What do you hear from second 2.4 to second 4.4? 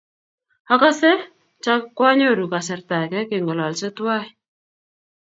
kasarta ake keng'ololse twai.